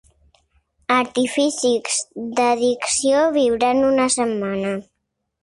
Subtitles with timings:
[0.95, 1.99] Artificis
[2.39, 4.75] d'addició viuran una setmana.